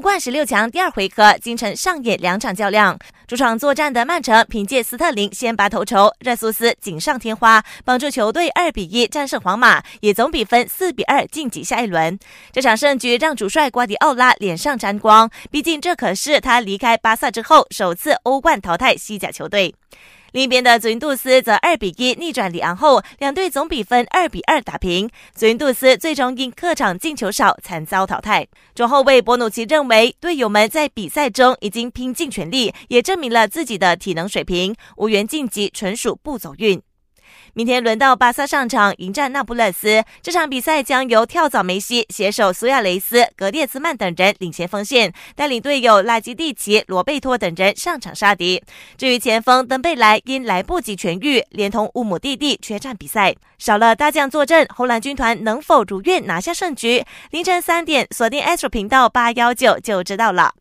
[0.00, 2.98] 欧冠十六强第二回合，京城上演两场较量。
[3.26, 12.18] 主场作战的曼城凭借斯特林先拔头筹，热苏斯锦上添花，帮助球队二比一战胜皇马，也总比分四比二晋级下一轮。
[12.50, 19.74] 这场胜局让主帅瓜迪奥拉脸上沾光，毕竟这可是他离开巴萨之后首次欧冠淘汰西甲球队。
[20.32, 25.10] 另一边的祖云杜斯则二比一逆转里昂后，两队总比分二比二打平。
[25.34, 28.46] 祖云杜斯最终因客场进球少，惨遭淘汰。
[28.74, 36.80] 中后卫博努奇认为，队友们在比赛中已经拼尽全力，也证明了自己的体能水平，无缘晋级纯属不走运。
[37.54, 48.62] 明天轮到巴萨上场迎战那不勒斯，这场比赛将由跳蚤梅西携手苏亚雷斯、格列兹曼等人领先锋线，带领队友拉基蒂奇、罗贝托等人上场杀敌。
[48.96, 57.04] 至于前锋登贝莱因来不及痊愈，连同乌姆蒂蒂缺战比赛，少了大将坐镇，红蓝军团能否如愿拿下胜局？
[57.30, 60.54] 凌晨三点锁定 Astro 频道八幺九就知道了。